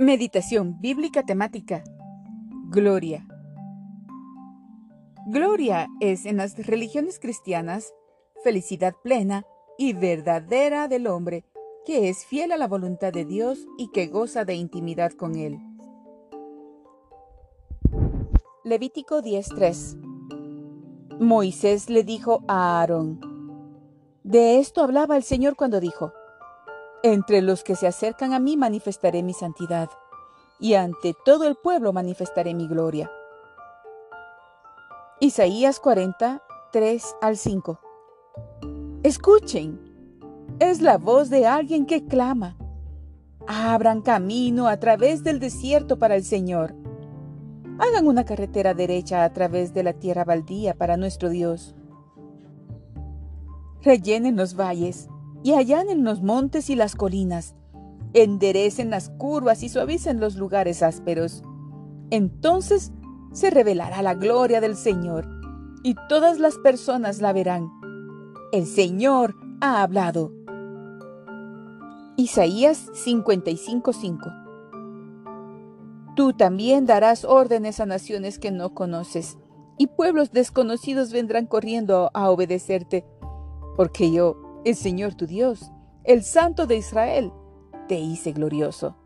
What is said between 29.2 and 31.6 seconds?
mi santidad, y ante todo el